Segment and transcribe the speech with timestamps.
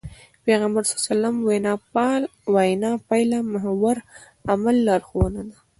[0.45, 0.93] پيغمبر ص
[2.57, 3.95] وينا پايلهمحور
[4.51, 5.57] عمل لارښوونه ده.